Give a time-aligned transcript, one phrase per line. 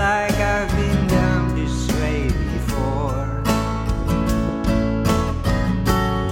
[0.00, 3.42] like I've been down this way before.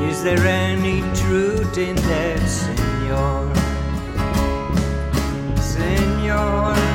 [0.08, 3.54] Is there any truth in that, senor?
[5.60, 6.87] Senor.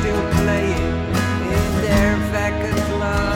[0.00, 0.94] still playing
[1.54, 3.27] in their vaca club.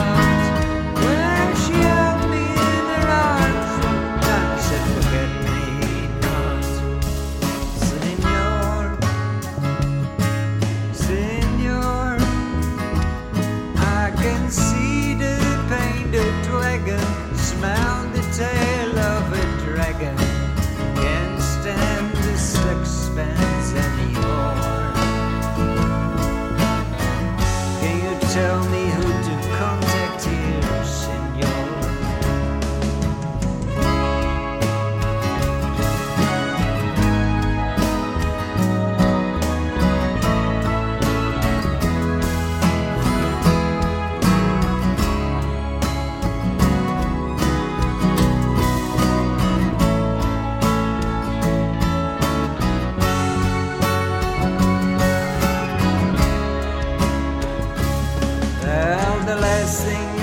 [59.83, 60.22] sing.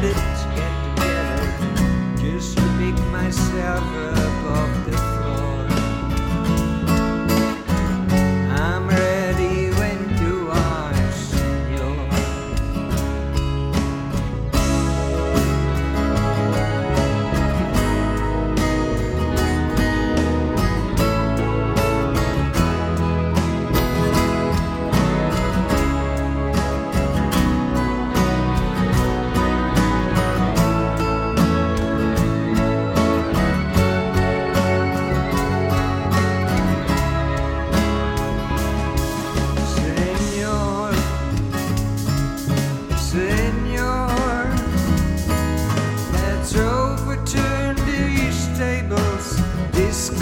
[0.00, 0.47] bandits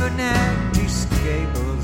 [0.06, 1.75] an empty stable.